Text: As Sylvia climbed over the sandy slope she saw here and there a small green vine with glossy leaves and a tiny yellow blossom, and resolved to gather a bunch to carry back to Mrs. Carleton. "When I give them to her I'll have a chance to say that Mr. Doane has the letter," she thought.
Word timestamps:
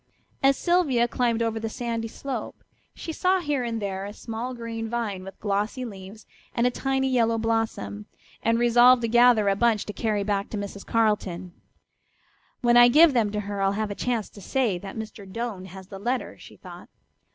As 0.41 0.57
Sylvia 0.57 1.07
climbed 1.07 1.43
over 1.43 1.59
the 1.59 1.69
sandy 1.69 2.07
slope 2.07 2.63
she 2.95 3.13
saw 3.13 3.39
here 3.39 3.63
and 3.63 3.79
there 3.79 4.03
a 4.05 4.13
small 4.13 4.55
green 4.55 4.89
vine 4.89 5.23
with 5.23 5.39
glossy 5.39 5.85
leaves 5.85 6.25
and 6.55 6.65
a 6.65 6.71
tiny 6.71 7.07
yellow 7.07 7.37
blossom, 7.37 8.07
and 8.41 8.57
resolved 8.57 9.03
to 9.03 9.07
gather 9.07 9.47
a 9.47 9.55
bunch 9.55 9.85
to 9.85 9.93
carry 9.93 10.23
back 10.23 10.49
to 10.49 10.57
Mrs. 10.57 10.87
Carleton. 10.87 11.53
"When 12.61 12.77
I 12.77 12.87
give 12.87 13.13
them 13.13 13.31
to 13.31 13.41
her 13.41 13.61
I'll 13.61 13.73
have 13.73 13.91
a 13.91 13.93
chance 13.93 14.27
to 14.31 14.41
say 14.41 14.79
that 14.79 14.97
Mr. 14.97 15.31
Doane 15.31 15.65
has 15.65 15.89
the 15.89 15.99
letter," 15.99 16.35
she 16.35 16.57
thought. 16.57 16.89